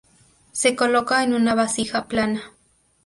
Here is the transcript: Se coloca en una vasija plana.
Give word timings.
Se 0.51 0.75
coloca 0.75 1.21
en 1.23 1.35
una 1.35 1.53
vasija 1.53 2.07
plana. 2.07 2.53